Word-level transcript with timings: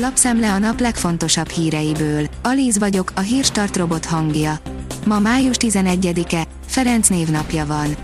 Lapszemle 0.00 0.52
a 0.52 0.58
nap 0.58 0.80
legfontosabb 0.80 1.48
híreiből. 1.48 2.26
Alíz 2.42 2.78
vagyok, 2.78 3.12
a 3.14 3.20
hírstart 3.20 3.76
robot 3.76 4.04
hangja. 4.04 4.58
Ma 5.06 5.18
május 5.18 5.56
11-e, 5.58 6.46
Ferenc 6.66 7.08
névnapja 7.08 7.66
van. 7.66 7.96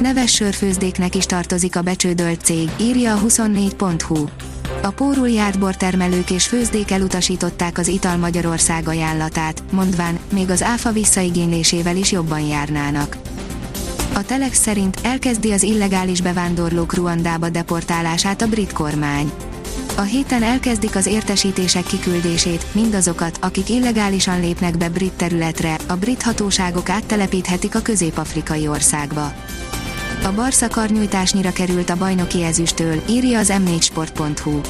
Neves 0.00 0.34
sörfőzdéknek 0.34 1.14
is 1.14 1.26
tartozik 1.26 1.76
a 1.76 1.82
becsődölt 1.82 2.44
cég, 2.44 2.70
írja 2.80 3.14
a 3.14 3.20
24.hu. 3.20 4.24
A 4.82 4.90
pórul 4.90 5.28
járt 5.28 5.58
bortermelők 5.58 6.30
és 6.30 6.46
főzdék 6.46 6.90
elutasították 6.90 7.78
az 7.78 7.88
Ital 7.88 8.16
Magyarország 8.16 8.88
ajánlatát, 8.88 9.62
mondván, 9.72 10.18
még 10.32 10.50
az 10.50 10.62
áfa 10.62 10.92
visszaigénylésével 10.92 11.96
is 11.96 12.12
jobban 12.12 12.40
járnának. 12.40 13.16
A 14.14 14.22
Telex 14.22 14.58
szerint 14.60 14.98
elkezdi 15.02 15.52
az 15.52 15.62
illegális 15.62 16.20
bevándorlók 16.20 16.94
Ruandába 16.94 17.48
deportálását 17.48 18.42
a 18.42 18.46
brit 18.46 18.72
kormány. 18.72 19.32
A 19.98 20.02
héten 20.02 20.42
elkezdik 20.42 20.96
az 20.96 21.06
értesítések 21.06 21.84
kiküldését, 21.84 22.66
mindazokat, 22.74 23.38
akik 23.40 23.68
illegálisan 23.68 24.40
lépnek 24.40 24.76
be 24.76 24.88
brit 24.88 25.12
területre, 25.12 25.78
a 25.86 25.94
brit 25.94 26.22
hatóságok 26.22 26.88
áttelepíthetik 26.88 27.74
a 27.74 27.80
közép-afrikai 27.80 28.68
országba. 28.68 29.32
A 30.24 30.32
Barca 30.34 30.68
karnyújtásnyira 30.68 31.52
került 31.52 31.90
a 31.90 31.96
bajnoki 31.96 32.42
ezüstől, 32.42 33.02
írja 33.08 33.38
az 33.38 33.52
m4sport.hu. 33.56 34.60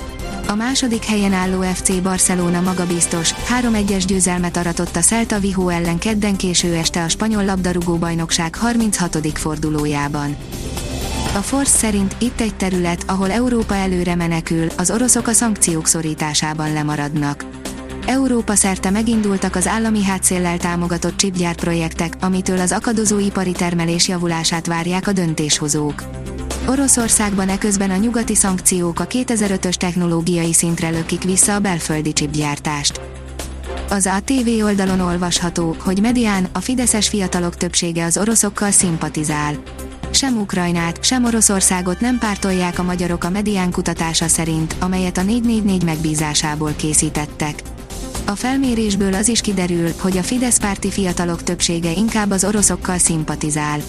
A 0.47 0.55
második 0.55 1.05
helyen 1.05 1.33
álló 1.33 1.61
FC 1.61 2.03
Barcelona 2.03 2.61
magabiztos, 2.61 3.35
3-1-es 3.61 4.05
győzelmet 4.07 4.57
aratott 4.57 4.97
a 4.97 5.01
Celta 5.01 5.39
Vigo 5.39 5.69
ellen 5.69 5.99
kedden 5.99 6.37
késő 6.37 6.75
este 6.75 7.03
a 7.03 7.09
spanyol 7.09 7.45
labdarúgó 7.45 7.97
bajnokság 7.97 8.55
36. 8.55 9.39
fordulójában. 9.39 10.37
A 11.37 11.43
Force 11.43 11.77
szerint 11.79 12.17
itt 12.19 12.41
egy 12.41 12.55
terület, 12.55 13.05
ahol 13.07 13.31
Európa 13.31 13.75
előre 13.75 14.15
menekül, 14.15 14.69
az 14.77 14.91
oroszok 14.91 15.27
a 15.27 15.33
szankciók 15.33 15.87
szorításában 15.87 16.73
lemaradnak. 16.73 17.45
Európa 18.07 18.55
szerte 18.55 18.91
megindultak 18.91 19.55
az 19.55 19.67
állami 19.67 20.05
hátszéllel 20.05 20.59
támogatott 20.59 21.55
projektek, 21.57 22.17
amitől 22.21 22.61
az 22.61 22.73
akadozó 22.73 23.19
ipari 23.19 23.53
termelés 23.53 24.09
javulását 24.09 24.67
várják 24.67 25.07
a 25.07 25.13
döntéshozók. 25.13 26.03
Oroszországban 26.69 27.49
eközben 27.49 27.91
a 27.91 27.97
nyugati 27.97 28.35
szankciók 28.35 29.01
a 29.01 29.07
2005-ös 29.07 29.75
technológiai 29.75 30.53
szintre 30.53 30.91
lökik 30.91 31.23
vissza 31.23 31.55
a 31.55 31.61
belföldi 31.61 32.13
csipgyártást. 32.13 33.01
Az 33.91 34.07
ATV 34.07 34.65
oldalon 34.65 35.01
olvasható, 35.01 35.77
hogy 35.79 36.01
medián 36.01 36.49
a 36.53 36.61
fideszes 36.61 37.09
fiatalok 37.09 37.57
többsége 37.57 38.05
az 38.05 38.19
oroszokkal 38.19 38.71
szimpatizál. 38.71 39.55
Sem 40.17 40.37
Ukrajnát, 40.37 41.05
sem 41.05 41.25
Oroszországot 41.25 42.01
nem 42.01 42.19
pártolják 42.19 42.79
a 42.79 42.83
magyarok 42.83 43.25
a 43.25 43.31
medián 43.31 43.71
kutatása 43.71 44.29
szerint, 44.29 44.77
amelyet 44.79 45.19
a 45.19 45.23
444 45.23 45.85
megbízásából 45.85 46.73
készítettek. 46.77 47.63
A 48.25 48.35
felmérésből 48.35 49.15
az 49.15 49.29
is 49.29 49.41
kiderül, 49.41 49.91
hogy 49.99 50.17
a 50.17 50.23
Fidesz 50.23 50.59
párti 50.59 50.91
fiatalok 50.91 51.43
többsége 51.43 51.91
inkább 51.91 52.31
az 52.31 52.45
oroszokkal 52.45 52.99
szimpatizál. 52.99 53.81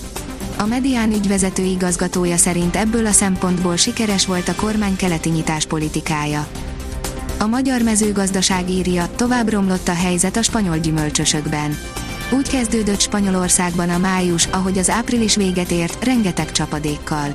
A 0.58 0.66
Medián 0.66 1.11
ügyvezető 1.11 1.64
igazgatója 1.64 2.38
szerint 2.38 2.75
ebből 2.75 3.06
a 3.06 3.12
szempontból 3.12 3.75
sikeres 3.75 4.25
volt 4.25 4.47
a 4.47 4.56
kormány 4.56 4.95
keleti 4.95 5.30
nyitás 5.30 5.66
politikája. 5.66 6.47
A 7.39 7.45
magyar 7.45 7.81
mezőgazdaság 7.81 8.69
írja, 8.69 9.09
tovább 9.16 9.50
romlott 9.50 9.88
a 9.88 9.94
helyzet 9.94 10.38
a 10.38 10.41
spanyol 10.41 10.78
gyümölcsösökben. 10.78 11.78
Úgy 12.31 12.50
kezdődött 12.50 13.00
Spanyolországban 13.00 13.89
a 13.89 13.97
május, 13.97 14.45
ahogy 14.45 14.78
az 14.78 14.89
április 14.89 15.36
véget 15.36 15.72
ért, 15.72 16.03
rengeteg 16.03 16.52
csapadékkal. 16.52 17.34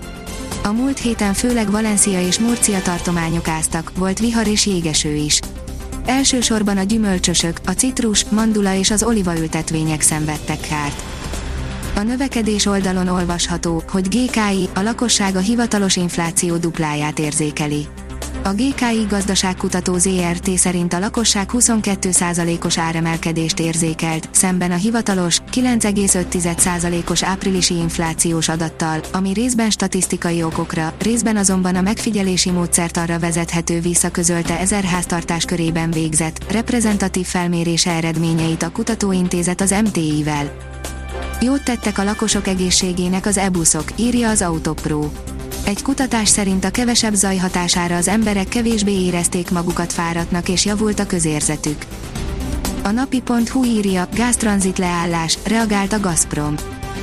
A 0.63 0.73
múlt 0.73 0.99
héten 0.99 1.35
főleg 1.35 1.71
Valencia 1.71 2.27
és 2.27 2.39
Murcia 2.39 2.83
tartományok 2.83 3.49
áztak, 3.49 3.93
volt 3.97 4.19
vihar 4.19 4.47
és 4.47 4.67
jégeső 4.67 5.15
is. 5.15 5.41
Elsősorban 6.07 6.77
a 6.77 6.83
gyümölcsösök, 6.83 7.61
a 7.67 7.71
citrus, 7.71 8.25
mandula 8.25 8.75
és 8.75 8.91
az 8.91 9.03
olivaültetvények 9.03 10.01
szenvedtek 10.01 10.61
kárt. 10.61 11.03
A 11.95 12.01
növekedés 12.01 12.67
oldalon 12.67 13.09
olvasható, 13.09 13.83
hogy 13.91 14.09
GKI, 14.09 14.69
a 14.75 14.81
lakosság 14.81 15.37
a 15.37 15.41
hivatalos 15.41 15.97
infláció 15.97 16.57
dupláját 16.57 17.19
érzékeli. 17.19 17.87
A 18.45 18.53
GKI 18.53 19.07
gazdaságkutató 19.09 19.97
ZRT 19.99 20.51
szerint 20.57 20.93
a 20.93 20.99
lakosság 20.99 21.51
22%-os 21.53 22.79
áremelkedést 22.79 23.59
érzékelt, 23.61 24.29
szemben 24.31 24.71
a 24.71 24.75
hivatalos 24.75 25.39
9,5%-os 25.53 27.23
áprilisi 27.23 27.75
inflációs 27.75 28.49
adattal, 28.49 29.01
ami 29.13 29.33
részben 29.33 29.71
statisztikai 29.71 30.43
okokra, 30.43 30.93
részben 30.99 31.37
azonban 31.37 31.75
a 31.75 31.81
megfigyelési 31.81 32.51
módszert 32.51 32.97
arra 32.97 33.19
vezethető 33.19 33.81
vissza 33.81 34.11
közölte 34.11 34.59
ezer 34.59 34.85
háztartás 34.85 35.45
körében 35.45 35.91
végzett, 35.91 36.53
reprezentatív 36.53 37.27
felmérése 37.27 37.91
eredményeit 37.91 38.63
a 38.63 38.71
kutatóintézet 38.71 39.61
az 39.61 39.75
MTI-vel. 39.85 40.57
Jót 41.41 41.65
tettek 41.65 41.99
a 41.99 42.05
lakosok 42.05 42.47
egészségének 42.47 43.27
az 43.27 43.39
e-buszok, 43.39 43.85
írja 43.97 44.29
az 44.29 44.43
Autopro. 44.43 45.11
Egy 45.65 45.83
kutatás 45.83 46.29
szerint 46.29 46.65
a 46.65 46.71
kevesebb 46.71 47.15
zaj 47.15 47.37
hatására 47.37 47.97
az 47.97 48.09
emberek 48.09 48.49
kevésbé 48.49 48.93
érezték 48.93 49.51
magukat 49.51 49.93
fáradtnak 49.93 50.49
és 50.49 50.65
javult 50.65 51.01
a 51.01 51.07
közérzetük. 51.07 51.85
A 52.83 52.91
napi.hu 52.91 53.65
írja, 53.65 54.09
gáztranzit 54.15 54.79
leállás, 54.79 55.39
reagált 55.47 55.93
a 55.93 56.01
Gazprom. 56.01 56.55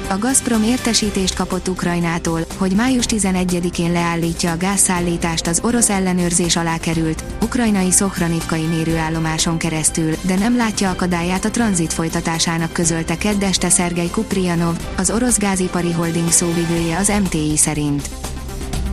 A 0.09 0.17
Gazprom 0.17 0.63
értesítést 0.63 1.35
kapott 1.35 1.67
Ukrajnától, 1.67 2.45
hogy 2.57 2.71
május 2.71 3.05
11-én 3.07 3.91
leállítja 3.91 4.51
a 4.51 4.57
gázszállítást 4.57 5.47
az 5.47 5.59
orosz 5.63 5.89
ellenőrzés 5.89 6.55
alá 6.55 6.77
került, 6.77 7.23
ukrajnai 7.43 7.91
Szohranivkai 7.91 8.63
mérőállomáson 8.63 9.57
keresztül, 9.57 10.15
de 10.21 10.35
nem 10.35 10.55
látja 10.55 10.89
akadályát 10.89 11.45
a 11.45 11.51
tranzit 11.51 11.93
folytatásának 11.93 12.73
közölte 12.73 13.17
keddeste 13.17 13.69
Szergej 13.69 14.09
Kuprianov, 14.09 14.75
az 14.97 15.11
orosz 15.11 15.37
gázipari 15.37 15.91
holding 15.91 16.31
szóvivője 16.31 16.97
az 16.97 17.11
MTI 17.23 17.57
szerint. 17.57 18.18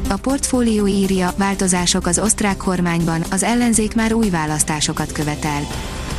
A 0.08 0.16
portfólió 0.16 0.86
írja, 0.86 1.32
változások 1.36 2.06
az 2.06 2.18
osztrák 2.18 2.56
kormányban, 2.56 3.24
az 3.30 3.42
ellenzék 3.42 3.94
már 3.94 4.12
új 4.12 4.30
választásokat 4.30 5.12
követel. 5.12 5.60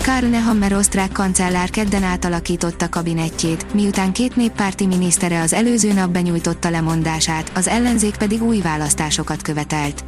Karl 0.03 0.25
Nehammer 0.25 0.73
osztrák 0.73 1.11
kancellár 1.11 1.69
kedden 1.69 2.03
átalakította 2.03 2.89
kabinettjét, 2.89 3.73
miután 3.73 4.11
két 4.11 4.35
néppárti 4.35 4.85
minisztere 4.85 5.41
az 5.41 5.53
előző 5.53 5.93
nap 5.93 6.09
benyújtotta 6.09 6.69
lemondását, 6.69 7.51
az 7.55 7.67
ellenzék 7.67 8.17
pedig 8.17 8.43
új 8.43 8.59
választásokat 8.59 9.41
követelt. 9.41 10.03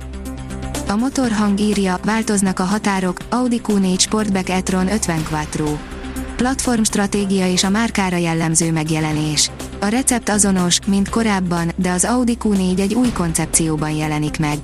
A 0.88 0.96
motorhang 0.96 1.60
írja, 1.60 2.00
változnak 2.04 2.60
a 2.60 2.64
határok, 2.64 3.18
Audi 3.30 3.62
Q4 3.68 4.00
Sportback 4.00 4.50
e-tron 4.50 4.92
50 4.92 5.24
Quattro. 5.30 5.78
Platform 6.36 6.82
stratégia 6.82 7.52
és 7.52 7.64
a 7.64 7.70
márkára 7.70 8.18
jellemző 8.18 8.72
megjelenés. 8.72 9.52
A 9.82 9.88
recept 9.88 10.30
azonos, 10.30 10.80
mint 10.88 11.10
korábban, 11.10 11.72
de 11.76 11.92
az 11.92 12.06
Audi 12.06 12.38
Q4 12.44 12.80
egy 12.80 12.94
új 12.94 13.12
koncepcióban 13.12 13.92
jelenik 13.92 14.40
meg. 14.40 14.58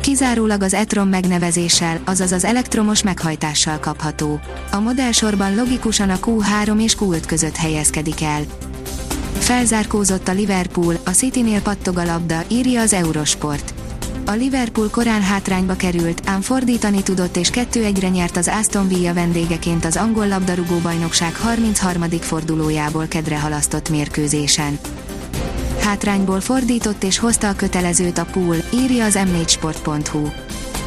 Kizárólag 0.00 0.62
az 0.62 0.74
e-tron 0.74 1.08
megnevezéssel, 1.08 2.00
azaz 2.04 2.32
az 2.32 2.44
elektromos 2.44 3.02
meghajtással 3.02 3.78
kapható. 3.78 4.40
A 4.70 4.78
modellsorban 4.78 5.54
logikusan 5.54 6.10
a 6.10 6.18
Q3 6.18 6.82
és 6.82 6.96
Q5 7.00 7.22
között 7.26 7.56
helyezkedik 7.56 8.22
el. 8.22 8.42
Felzárkózott 9.38 10.28
a 10.28 10.32
Liverpool, 10.32 10.94
a 11.04 11.10
City-nél 11.10 11.62
pattog 11.62 11.98
a 11.98 12.04
labda, 12.04 12.42
írja 12.48 12.80
az 12.80 12.92
Eurosport. 12.92 13.73
A 14.26 14.32
Liverpool 14.32 14.88
korán 14.90 15.22
hátrányba 15.22 15.74
került, 15.74 16.22
ám 16.24 16.40
fordítani 16.40 17.02
tudott 17.02 17.36
és 17.36 17.50
2-1-re 17.52 18.08
nyert 18.08 18.36
az 18.36 18.48
Aston 18.48 18.88
Villa 18.88 19.14
vendégeként 19.14 19.84
az 19.84 19.96
angol 19.96 20.28
labdarúgó 20.28 20.78
bajnokság 20.78 21.36
33. 21.36 22.02
fordulójából 22.10 23.06
kedre 23.06 23.40
halasztott 23.40 23.88
mérkőzésen. 23.88 24.78
Hátrányból 25.80 26.40
fordított 26.40 27.02
és 27.02 27.18
hozta 27.18 27.48
a 27.48 27.54
kötelezőt 27.54 28.18
a 28.18 28.24
pool, 28.24 28.56
írja 28.74 29.04
az 29.04 29.18
m4sport.hu. 29.18 30.28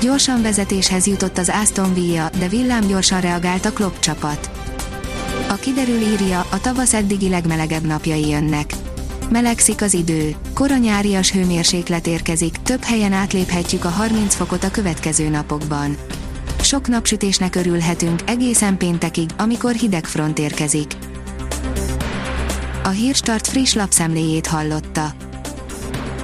Gyorsan 0.02 0.42
vezetéshez 0.42 1.08
jutott 1.08 1.38
az 1.38 1.52
Aston 1.62 1.94
Villa, 1.94 2.30
de 2.40 2.48
villám 2.48 2.88
gyorsan 2.88 3.22
reagált 3.22 3.66
a 3.66 3.74
Klopp 3.74 4.00
csapat. 4.00 4.50
A 5.50 5.54
kiderül 5.54 6.02
írja, 6.02 6.46
a 6.50 6.62
tavasz 6.62 6.94
eddigi 6.94 7.30
legmelegebb 7.30 7.86
napjai 7.86 8.30
jönnek. 8.30 8.74
Melegszik 9.30 9.82
az 9.82 9.94
idő, 9.94 10.36
koronyárias 10.54 11.32
hőmérséklet 11.32 12.08
érkezik, 12.08 12.56
több 12.64 12.84
helyen 12.84 13.14
átléphetjük 13.14 13.86
a 13.86 13.90
30 13.90 14.36
fokot 14.36 14.64
a 14.64 14.72
következő 14.72 15.30
napokban. 15.30 15.98
Sok 16.62 16.88
napsütésnek 16.88 17.56
örülhetünk 17.56 18.22
egészen 18.26 18.78
péntekig, 18.78 19.30
amikor 19.38 19.74
hideg 19.74 20.06
front 20.06 20.40
érkezik. 20.40 20.92
A 22.84 22.90
Hírstart 22.90 23.48
friss 23.48 23.74
lapszemléjét 23.74 24.48
hallotta. 24.48 25.14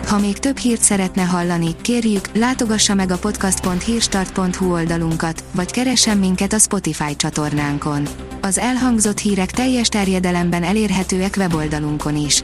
Ha 0.07 0.19
még 0.19 0.39
több 0.39 0.57
hírt 0.57 0.81
szeretne 0.81 1.21
hallani, 1.21 1.75
kérjük, 1.81 2.29
látogassa 2.33 2.93
meg 2.93 3.11
a 3.11 3.17
podcast.hírstart.hu 3.17 4.71
oldalunkat, 4.71 5.43
vagy 5.51 5.71
keressen 5.71 6.17
minket 6.17 6.53
a 6.53 6.59
Spotify 6.59 7.15
csatornánkon. 7.15 8.07
Az 8.41 8.57
elhangzott 8.57 9.19
hírek 9.19 9.51
teljes 9.51 9.87
terjedelemben 9.87 10.63
elérhetőek 10.63 11.35
weboldalunkon 11.37 12.15
is. 12.15 12.43